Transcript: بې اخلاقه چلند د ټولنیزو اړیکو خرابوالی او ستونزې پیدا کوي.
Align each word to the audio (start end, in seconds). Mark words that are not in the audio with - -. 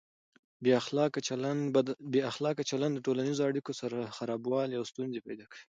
بې 2.15 2.21
اخلاقه 2.31 2.63
چلند 2.77 2.93
د 2.97 3.03
ټولنیزو 3.05 3.47
اړیکو 3.49 3.71
خرابوالی 4.17 4.75
او 4.79 4.85
ستونزې 4.91 5.19
پیدا 5.27 5.45
کوي. 5.51 5.63